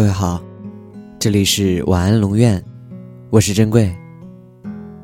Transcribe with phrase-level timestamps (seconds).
[0.00, 0.42] 各位好，
[1.18, 2.64] 这里是晚安龙院，
[3.28, 3.94] 我是珍贵。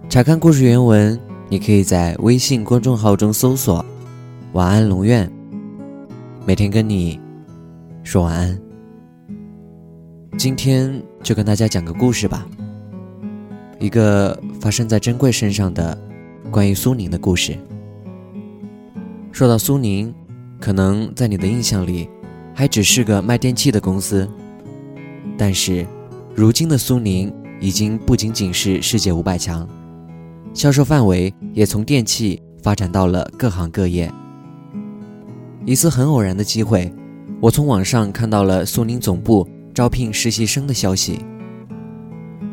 [0.09, 3.85] 查看故事原文，你可以在微信公众号中搜索
[4.55, 5.31] “晚安龙院”，
[6.47, 7.21] 每天跟你
[8.05, 8.59] 说晚安。
[10.39, 10.91] 今天
[11.23, 12.49] 就跟大家讲个故事吧，
[13.79, 15.95] 一个发生在珍贵身上的
[16.51, 17.55] 关于苏宁的故事。
[19.31, 20.11] 说到苏宁，
[20.59, 22.09] 可能在你的印象里，
[22.55, 24.27] 还只是个卖电器的公司。
[25.39, 25.87] 但是，
[26.35, 29.69] 如今的苏宁已经不仅仅是世界五百强，
[30.55, 34.11] 销售范围也从电器发展到了各行各业。
[35.65, 36.93] 一次很偶然的机会，
[37.41, 41.19] 我从网上看到了苏宁总部招聘实习生的消息。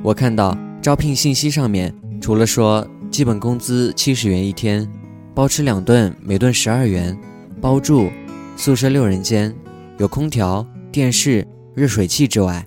[0.02, 4.86] 我看到招聘信息上面，除了说基本工资七十元一天，
[5.34, 7.18] 包吃两顿，每顿十二元，
[7.62, 8.10] 包住，
[8.58, 9.56] 宿舍六人间，
[10.00, 12.66] 有空调、电视、热水器之外，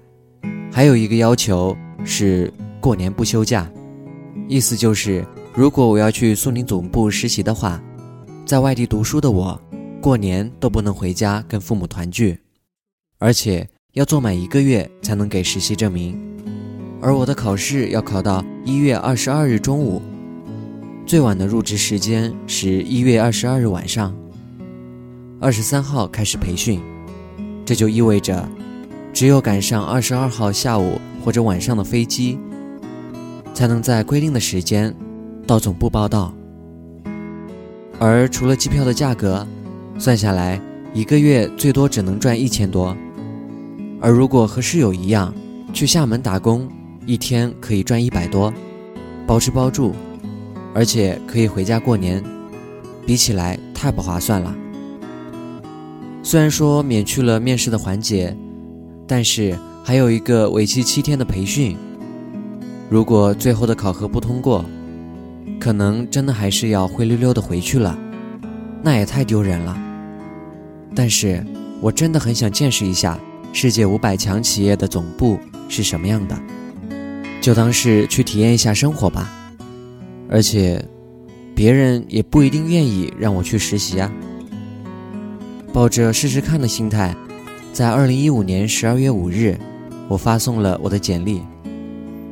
[0.77, 1.75] 还有一个要求
[2.05, 3.67] 是过年不休假，
[4.47, 5.25] 意思就是
[5.55, 7.83] 如果我要去苏宁总部实习的话，
[8.45, 9.59] 在外地读书的我，
[10.03, 12.39] 过年都不能回家跟父母团聚，
[13.17, 16.15] 而且要做满一个月才能给实习证明，
[17.01, 20.03] 而我的考试要考到一月二十二日中午，
[21.07, 24.15] 最晚的入职时间是一月二十二日晚上，
[25.41, 26.79] 二十三号开始培训，
[27.65, 28.47] 这就意味着。
[29.17, 32.39] 只有赶上二十二号下午或者晚上的飞机，
[33.55, 34.95] 才能在规定的时间
[35.47, 36.35] 到总部报到。
[37.99, 39.47] 而除了机票的价格，
[39.99, 40.61] 算下来
[40.93, 42.95] 一个月最多只能赚一千多。
[44.03, 45.35] 而如果和室友一样
[45.73, 46.69] 去厦门打工，
[47.07, 48.53] 一天可以赚一百多，
[49.27, 49.95] 包吃包住，
[50.75, 52.23] 而且可以回家过年，
[53.07, 54.55] 比起来太不划算了。
[56.23, 58.37] 虽然说免去了面试的环节。
[59.07, 61.77] 但是还有一个为期七天的培训，
[62.91, 64.65] 如果最后的考核不通过，
[65.61, 67.97] 可能真的还是要灰溜溜的回去了，
[68.83, 69.77] 那也太丢人了。
[70.95, 71.45] 但是
[71.81, 73.19] 我真的很想见识一下
[73.53, 75.39] 世界五百强企业的总部
[75.69, 76.37] 是什么样的，
[77.41, 79.33] 就当是去体验一下生活吧。
[80.29, 80.85] 而且，
[81.55, 84.11] 别人也不一定愿意让我去实习啊。
[85.73, 87.15] 抱着试试看的心态。
[87.77, 89.55] 在二零一五年十二月五日，
[90.09, 91.43] 我发送了我的简历，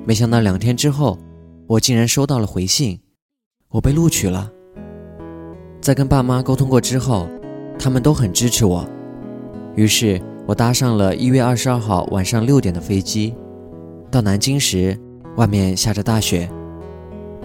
[0.07, 1.19] 没想到两天之后，
[1.67, 2.99] 我竟然收到了回信，
[3.69, 4.51] 我被录取了。
[5.83, 7.29] 在跟爸妈沟通过之后，
[7.79, 8.89] 他们都很支持我，
[9.77, 13.35] 于是我搭上了一月二十二号晚上六点的飞机，
[14.11, 14.99] 到南京时，
[15.37, 16.49] 外面下着大雪，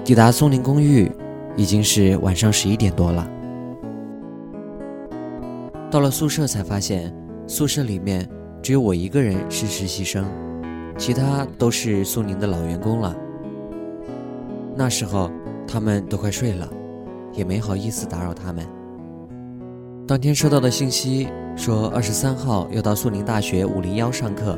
[0.05, 1.11] 抵达松林公寓，
[1.57, 3.29] 已经是晚上十一点多了。
[5.91, 7.13] 到了宿舍才发现。
[7.49, 8.29] 宿舍里面
[8.61, 10.23] 只有我一个人是实习生，
[10.99, 13.17] 其他都是苏宁的老员工了。
[14.75, 15.31] 那时候
[15.67, 16.69] 他们都快睡了，
[17.33, 18.63] 也没好意思打扰他们。
[20.07, 24.55] 当天收到的信息说二十三号要到苏宁大学五零幺上课，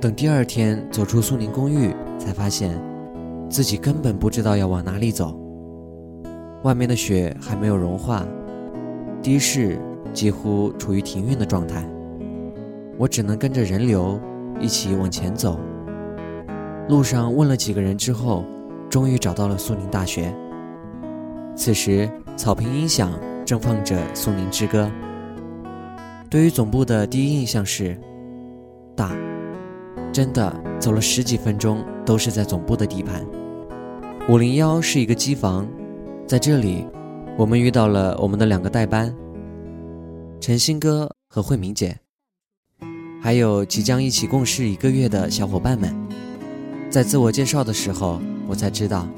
[0.00, 2.76] 等第二天走出苏宁公寓，才发现
[3.48, 5.38] 自己根本不知道要往哪里走。
[6.64, 8.26] 外面的雪还没有融化，
[9.22, 9.78] 的士。
[10.14, 11.86] 几乎处于停运的状态，
[12.96, 14.18] 我只能跟着人流
[14.60, 15.60] 一起往前走。
[16.88, 18.44] 路上问了几个人之后，
[18.88, 20.32] 终于找到了苏宁大学。
[21.56, 23.12] 此时草坪音响
[23.44, 24.86] 正放着《苏宁之歌》。
[26.30, 27.96] 对于总部的第一印象是
[28.96, 29.12] 大，
[30.12, 33.24] 真的走了十几分钟都是在总部的地盘。
[34.28, 35.66] 五零幺是一个机房，
[36.26, 36.86] 在这里，
[37.36, 39.14] 我们遇到了我们的两个代班。
[40.46, 41.98] 陈鑫哥和慧明姐，
[43.22, 45.90] 还有即将一起共事一个月的小伙伴们，
[46.90, 49.08] 在自我介绍的时候，我才知道，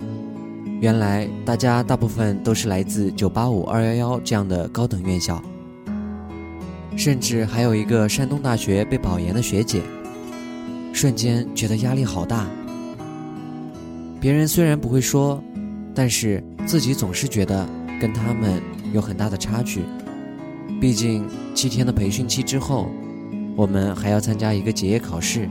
[0.80, 5.42] 原来大家大部分都是来自九八五、二幺幺这样的高等院校，
[6.96, 9.82] 甚至还有一个山东大学被保研的学姐。
[10.92, 12.46] 瞬间觉得压力好大。
[14.20, 15.42] 别人虽然不会说，
[15.92, 17.68] 但是自己总是觉得
[18.00, 18.62] 跟他们
[18.92, 19.82] 有很大的差距。
[20.80, 22.88] 毕竟七天的培训期之后，
[23.56, 25.48] 我们还要参加一个结业考试，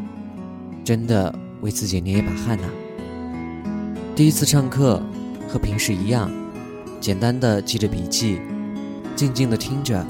[0.83, 2.68] 真的为自己捏一把汗呐。
[4.16, 5.01] 第一次上课
[5.48, 6.31] 和平时一样，
[7.01, 8.39] 简单的记着笔记，
[9.16, 10.06] 静静的听着。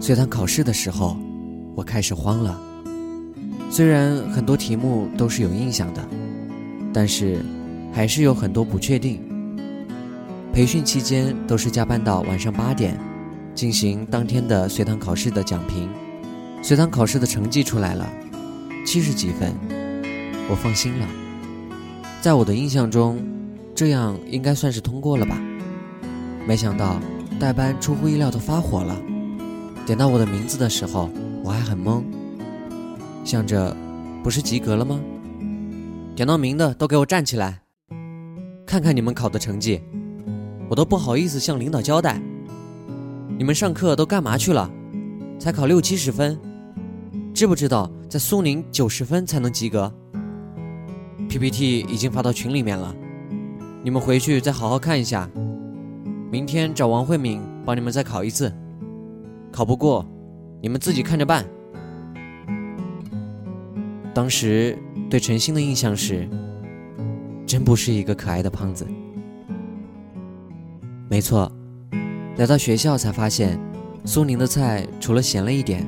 [0.00, 1.16] 随堂考试的时候，
[1.76, 2.60] 我开始慌了。
[3.70, 6.06] 虽然很多题目都是有印象的，
[6.92, 7.38] 但是
[7.92, 9.22] 还是有很多不确定。
[10.52, 12.98] 培训期间都是加班到晚上八点。
[13.54, 15.88] 进行当天的随堂考试的讲评，
[16.62, 18.08] 随堂考试的成绩出来了，
[18.86, 19.54] 七十几分，
[20.48, 21.06] 我放心了。
[22.20, 23.22] 在我的印象中，
[23.74, 25.40] 这样应该算是通过了吧？
[26.46, 27.00] 没想到
[27.38, 28.96] 代班出乎意料的发火了，
[29.86, 31.10] 点到我的名字的时候，
[31.44, 32.02] 我还很懵，
[33.24, 33.76] 想着
[34.22, 35.00] 不是及格了吗？
[36.16, 37.60] 点到名的都给我站起来，
[38.66, 39.80] 看看你们考的成绩，
[40.68, 42.20] 我都不好意思向领导交代。
[43.38, 44.70] 你们上课都干嘛去了？
[45.38, 46.38] 才考六七十分，
[47.34, 49.92] 知不知道在苏宁九十分才能及格
[51.28, 52.94] ？PPT 已经发到群里面了，
[53.82, 55.28] 你们回去再好好看一下。
[56.30, 58.52] 明天找王慧敏帮你们再考一次，
[59.50, 60.06] 考不过，
[60.60, 61.44] 你们自己看着办。
[64.14, 64.78] 当时
[65.10, 66.28] 对陈星的印象是，
[67.46, 68.86] 真不是一个可爱的胖子。
[71.08, 71.50] 没错，
[72.36, 73.58] 来到学校才发现，
[74.04, 75.86] 苏宁的菜除了咸了一点，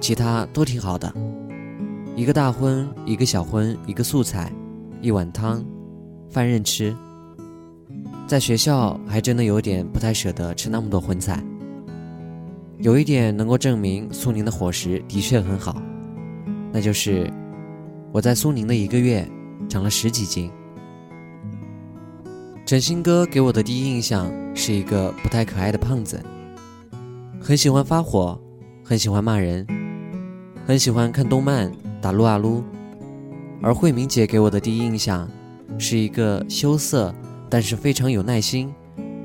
[0.00, 1.12] 其他都挺好的。
[2.16, 4.50] 一个大荤，一个小荤，一个素菜，
[5.00, 5.64] 一碗汤，
[6.30, 6.96] 饭任吃。
[8.26, 11.42] 在学校还真的有点不太舍得吃那么多荤菜。
[12.78, 15.80] 有一点能够证明苏宁的伙食的确很好，
[16.72, 17.30] 那就是。
[18.10, 19.28] 我在苏宁的一个月，
[19.68, 20.48] 长了十几斤。
[22.66, 26.18] 整新哥给我的第一印象是一个不太可爱的胖子，
[27.38, 28.40] 很喜欢发火，
[28.82, 29.66] 很喜欢骂人，
[30.66, 31.70] 很喜欢看动漫
[32.00, 32.64] 打撸啊撸。
[33.60, 35.28] 而慧明姐给我的第一印象
[35.78, 37.14] 是一个羞涩
[37.50, 38.72] 但是非常有耐心，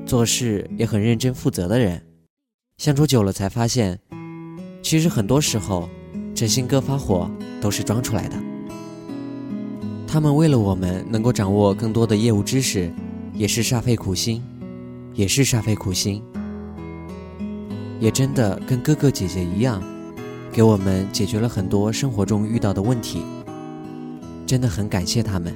[0.04, 2.02] 做事也很认真负责的人。
[2.76, 3.98] 相处久了才发现，
[4.82, 5.88] 其实很多时候
[6.34, 8.36] 整新哥发火都是装出来的。
[10.06, 12.92] 他们为了我们能够掌握更多的业务知识，
[13.40, 14.42] 也是煞费苦心，
[15.14, 16.22] 也是煞费苦心，
[17.98, 19.82] 也真的跟哥哥姐姐一样，
[20.52, 23.22] 给我们解决了很多生活中遇到的问题，
[24.44, 25.54] 真的很感谢他们。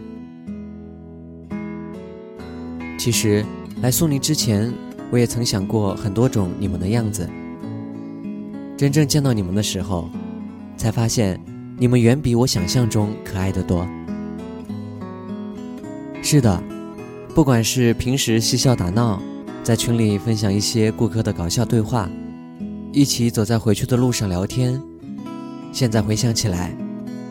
[2.98, 3.44] 其实
[3.82, 4.72] 来苏宁之前，
[5.10, 7.28] 我也曾想过很多种你们的样子，
[8.78, 10.08] 真正见到你们的时候，
[10.78, 11.38] 才发现
[11.76, 13.86] 你们远比我想象中可爱的多。
[16.22, 16.62] 是的，
[17.34, 19.20] 不管是平时嬉笑打闹，
[19.64, 22.08] 在群里分享一些顾客的搞笑对话，
[22.92, 24.80] 一起走在回去的路上聊天，
[25.72, 26.72] 现在回想起来，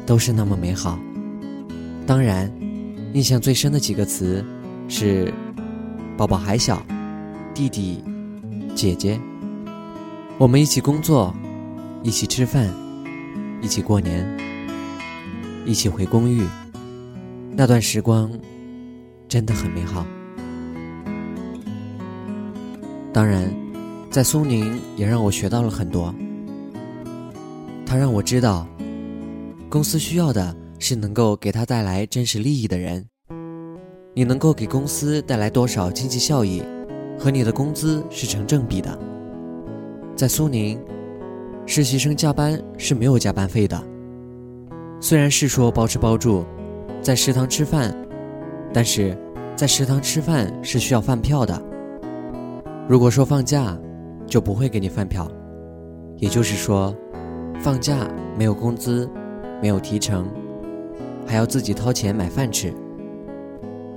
[0.06, 1.00] 都是那么美好。
[2.06, 2.52] 当然，
[3.14, 4.44] 印象最深的几个词
[4.90, 5.34] 是
[6.18, 6.86] “宝宝还小
[7.56, 8.04] ”“弟弟
[8.76, 9.18] ”“姐姐”，
[10.38, 11.34] 我们一起工作，
[12.04, 12.70] 一起吃饭，
[13.62, 14.28] 一起过年，
[15.66, 16.46] 一起回公寓，
[17.56, 18.30] 那段时光。
[19.34, 20.06] 真的很美好。
[23.12, 23.52] 当然，
[24.12, 26.14] 在苏宁也让我学到了很多。
[27.84, 28.68] 他让我知道，
[29.70, 33.04] 公司需要的是能够给他带来真实利益的人。
[34.14, 36.62] 你能够给公司带来多少经济效益，
[37.18, 39.00] 和你的工资是成正比的。
[40.16, 40.80] 在苏宁，
[41.66, 43.84] 实习生加班是没有加班费的。
[45.02, 46.46] 虽然是说包吃包住，
[47.02, 47.98] 在食堂吃饭。
[48.76, 49.16] 但是，
[49.56, 51.62] 在食堂吃饭是需要饭票的。
[52.88, 53.78] 如果说放假，
[54.26, 55.30] 就不会给你饭票。
[56.18, 56.96] 也就是说，
[57.60, 58.08] 放假
[58.38, 59.10] 没有工资，
[59.62, 60.26] 没有提成，
[61.26, 62.74] 还要自己掏钱买饭吃。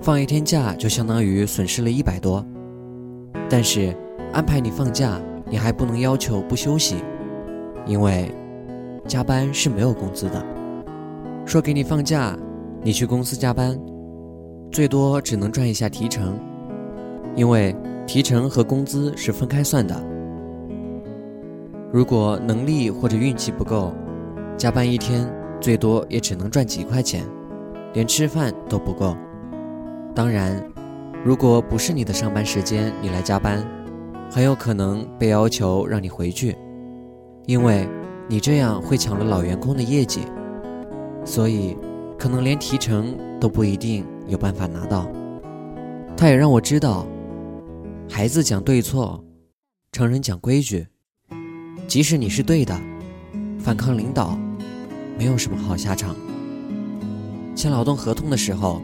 [0.01, 2.45] 放一天假就相当于损失了一百多。
[3.49, 3.97] 但是，
[4.33, 6.97] 安排你放假，你还不能要求不休息，
[7.87, 8.31] 因为
[9.07, 10.45] 加班是没有工资的。
[11.45, 12.37] 说给你放假，
[12.83, 13.79] 你去公司加班。
[14.77, 16.39] 最多只能赚一下提成，
[17.35, 17.75] 因为
[18.07, 19.99] 提成和工资是分开算的。
[21.91, 23.95] 如果能力或者运气不够，
[24.59, 25.27] 加班一天
[25.63, 27.25] 最多也只能赚几块钱，
[27.95, 29.17] 连吃饭都不够。
[30.15, 30.63] 当然，
[31.25, 33.67] 如果不是你的上班时间，你来加班，
[34.31, 36.55] 很有可能被要求让你回去，
[37.47, 37.89] 因为
[38.29, 40.21] 你这样会抢了老员工的业绩，
[41.25, 41.75] 所以
[42.19, 44.05] 可能连提成都不一定。
[44.29, 45.09] 有办法拿到，
[46.17, 47.07] 他也让我知道，
[48.11, 49.23] 孩子讲对错，
[49.93, 50.87] 成人讲规矩。
[51.87, 52.77] 即使你是对的，
[53.61, 54.37] 反抗领导，
[55.17, 56.17] 没有什么好下场。
[57.55, 58.83] 签劳动合同的时候，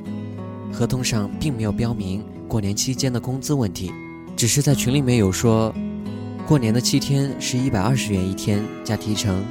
[0.73, 3.91] 合同上并没有标明过年期间的工资问题，
[4.37, 5.75] 只是在群里面有说，
[6.47, 9.45] 过年的七天是一百二十元一天加提成，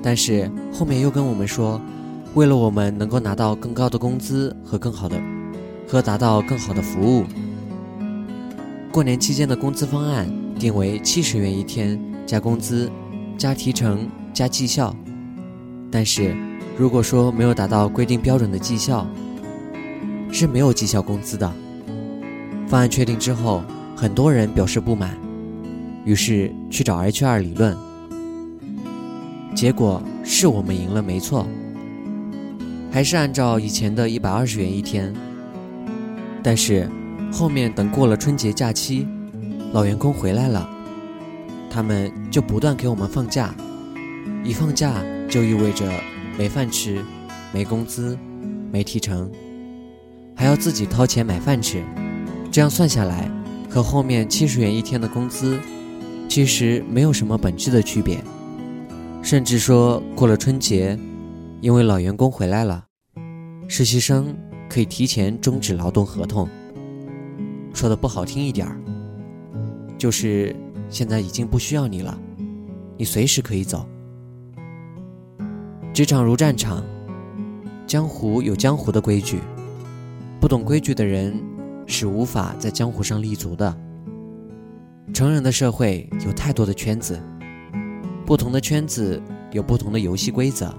[0.00, 1.80] 但是后面又跟我们说。
[2.34, 5.20] 为了我们能够拿到更高的工资和更好的，
[5.88, 7.24] 和达到更好的服务，
[8.92, 12.88] 过年期间的工资方案定为七十元一天加工资，
[13.36, 14.94] 加提成加绩效。
[15.90, 16.32] 但是，
[16.78, 19.04] 如果说没有达到规定标准的绩效，
[20.30, 21.52] 是没有绩效工资的。
[22.68, 23.60] 方案确定之后，
[23.96, 25.18] 很多人表示不满，
[26.04, 27.76] 于是去找 HR 理论。
[29.52, 31.44] 结果是我们赢了，没错，
[32.90, 35.14] 还是按照以前的一百二十元一天。
[36.42, 36.88] 但是
[37.32, 39.06] 后面等过了春节假期，
[39.72, 40.68] 老员工回来了，
[41.70, 43.54] 他们就不断给我们放假，
[44.42, 44.94] 一放假
[45.28, 45.86] 就意味着。
[46.38, 47.04] 没饭吃，
[47.52, 48.16] 没工资，
[48.72, 49.30] 没提成，
[50.34, 51.82] 还要自己掏钱买饭吃，
[52.50, 53.30] 这样算下来，
[53.68, 55.58] 和后面七十元一天的工资，
[56.30, 58.22] 其实没有什么本质的区别。
[59.22, 60.98] 甚至说过了春节，
[61.62, 62.86] 因为老员工回来了，
[63.68, 64.34] 实习生
[64.68, 66.48] 可以提前终止劳动合同。
[67.74, 68.80] 说的不好听一点儿，
[69.98, 70.56] 就是
[70.88, 72.18] 现在已经不需要你了，
[72.96, 73.86] 你随时可以走。
[75.92, 76.82] 职场如战场，
[77.86, 79.38] 江湖有江湖的规矩，
[80.40, 81.38] 不懂规矩的人
[81.86, 83.76] 是无法在江湖上立足的。
[85.12, 87.20] 成人的社会有太多的圈子，
[88.24, 89.20] 不同的圈子
[89.52, 90.74] 有不同的游戏规则。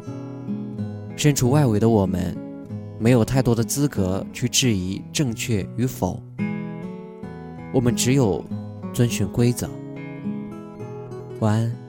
[1.22, 2.36] 身处外围的我们，
[2.98, 6.20] 没有太多的资格去质疑正确与否，
[7.72, 8.44] 我们只有
[8.92, 9.70] 遵循规则。
[11.40, 11.81] 晚安。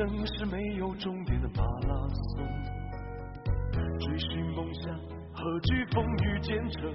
[0.00, 2.42] 生是没有终点的马拉松。
[3.98, 4.94] 追寻梦想，
[5.34, 6.90] 何惧风雨兼程？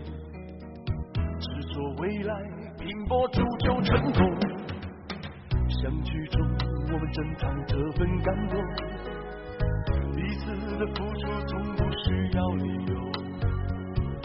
[1.39, 2.33] 执着未来，
[2.79, 4.19] 拼搏铸就成功。
[5.69, 6.41] 相聚中，
[6.93, 8.59] 我们珍藏这份感动。
[10.15, 10.45] 彼此
[10.79, 12.93] 的付出从不需要理由。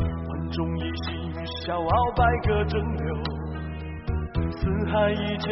[0.00, 3.06] 万众一心，笑傲百舸争流。
[4.52, 4.60] 四
[4.90, 5.50] 海一家，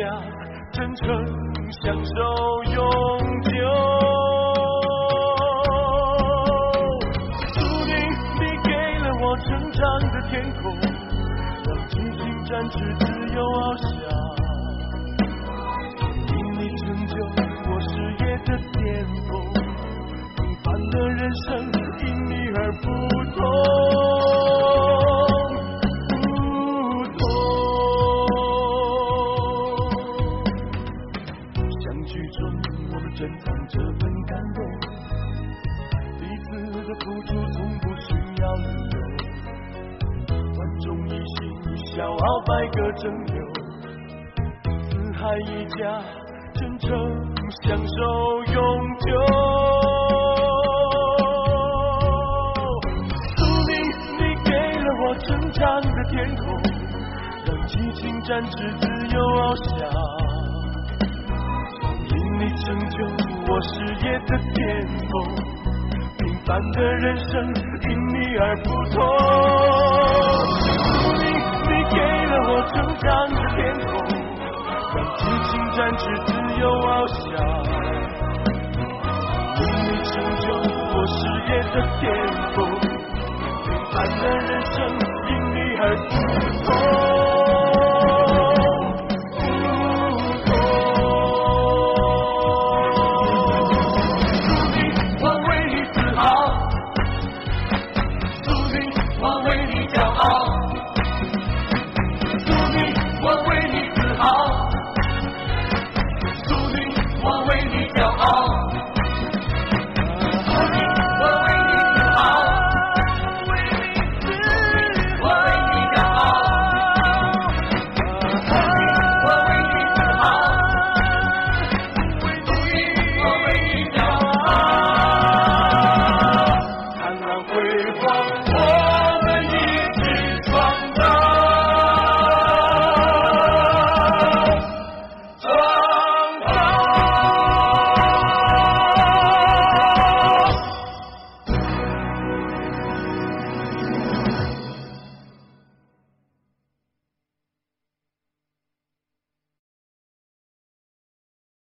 [0.72, 1.06] 真诚
[1.70, 2.12] 享受
[2.72, 2.76] 永
[3.42, 3.50] 久。
[7.52, 7.92] 注定
[8.34, 9.82] 你给了我成长
[10.12, 10.32] 的天
[10.62, 10.62] 空，
[11.64, 14.17] 让激情展翅自由翱翔。
[36.88, 38.96] 的付出从不需要理由。
[40.56, 41.36] 万众一心，
[41.76, 43.36] 笑傲百舸争流，
[44.88, 46.00] 四海一家，
[46.54, 46.88] 真诚
[47.62, 47.92] 相守
[48.54, 48.56] 永
[49.00, 49.06] 久。
[53.36, 53.70] 宿命，
[54.16, 56.46] 你给了我成长的天空，
[57.44, 59.76] 让激情展翅，自由翱翔。
[62.08, 62.96] 因你成就
[63.46, 63.68] 我事
[64.06, 64.56] 业的巅
[65.10, 65.14] 峰，
[66.48, 67.28] 平凡的人生
[67.90, 68.64] 因你而不
[68.94, 68.96] 同。
[71.18, 71.20] 你
[71.68, 73.92] 你给了我成长的天空，
[74.96, 76.28] 让激情展翅，自
[76.58, 77.22] 由翱翔。
[79.60, 80.48] 因你成就
[80.96, 82.02] 我事业的巅
[82.54, 82.56] 峰，
[83.66, 84.74] 平凡的人生
[85.28, 86.10] 因你而不
[86.64, 87.17] 同。